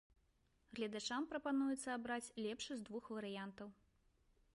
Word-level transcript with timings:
Гледачам 0.77 1.27
прапануецца 1.33 1.89
абраць 1.97 2.33
лепшы 2.45 2.73
з 2.79 2.87
двух 2.87 3.05
варыянтаў. 3.17 3.67